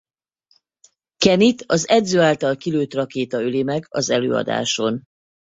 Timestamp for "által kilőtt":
2.21-2.93